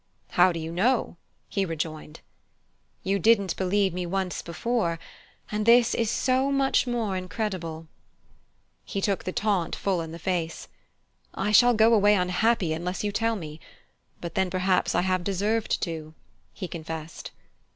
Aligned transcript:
"How 0.29 0.51
do 0.51 0.59
you 0.59 0.71
know?" 0.71 1.15
he 1.47 1.63
rejoined. 1.63 2.21
"You 3.03 3.19
didn't 3.19 3.55
believe 3.55 3.93
me 3.93 4.07
once 4.07 4.41
before; 4.41 4.97
and 5.51 5.63
this 5.63 5.93
is 5.93 6.09
so 6.09 6.51
much 6.51 6.87
more 6.87 7.15
incredible." 7.15 7.85
He 8.83 8.99
took 8.99 9.25
the 9.25 9.31
taunt 9.31 9.75
full 9.75 10.01
in 10.01 10.11
the 10.11 10.17
face. 10.17 10.67
"I 11.35 11.51
shall 11.51 11.75
go 11.75 11.93
away 11.93 12.15
unhappy 12.15 12.73
unless 12.73 13.03
you 13.03 13.11
tell 13.11 13.35
me 13.35 13.59
but 14.19 14.33
then 14.33 14.49
perhaps 14.49 14.95
I 14.95 15.01
have 15.01 15.23
deserved 15.23 15.79
to," 15.83 16.15
he 16.51 16.67
confessed. 16.67 17.29